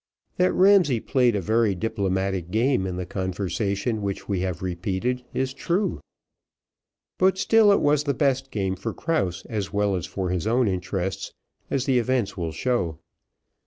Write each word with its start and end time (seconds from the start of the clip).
That 0.37 0.51
Ramsay 0.53 0.99
played 1.01 1.35
a 1.35 1.41
very 1.41 1.75
diplomatic 1.75 2.49
game 2.49 2.87
in 2.87 2.95
the 2.95 3.05
conversation 3.05 4.01
which 4.01 4.27
we 4.27 4.39
have 4.39 4.63
repeated 4.63 5.23
is 5.31 5.53
true; 5.53 6.01
but 7.19 7.37
still 7.37 7.71
it 7.71 7.81
was 7.81 8.05
the 8.05 8.15
best 8.15 8.49
game 8.49 8.75
for 8.75 8.95
Krause 8.95 9.45
as 9.47 9.71
well 9.71 9.95
as 9.95 10.07
for 10.07 10.31
his 10.31 10.47
own 10.47 10.67
interests, 10.67 11.35
as 11.69 11.85
the 11.85 11.99
events 11.99 12.35
will 12.35 12.51
show. 12.51 12.97